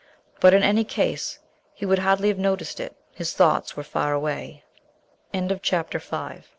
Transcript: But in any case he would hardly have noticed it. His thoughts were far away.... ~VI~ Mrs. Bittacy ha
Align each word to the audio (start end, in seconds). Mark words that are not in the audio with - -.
But 0.39 0.55
in 0.55 0.63
any 0.63 0.83
case 0.83 1.37
he 1.75 1.85
would 1.85 1.99
hardly 1.99 2.29
have 2.29 2.39
noticed 2.39 2.79
it. 2.79 2.95
His 3.13 3.33
thoughts 3.35 3.77
were 3.77 3.83
far 3.83 4.13
away.... 4.13 4.63
~VI~ 5.31 5.41
Mrs. 5.41 5.61
Bittacy 5.61 6.39
ha 6.39 6.43